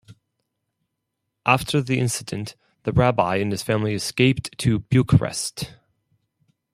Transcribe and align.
After 1.45 1.79
the 1.79 1.99
incident, 1.99 2.55
the 2.85 2.91
Rabbi 2.91 3.35
and 3.35 3.51
his 3.51 3.61
family 3.61 3.93
escaped 3.93 4.57
to 4.57 4.79
Bucharest. 4.79 5.75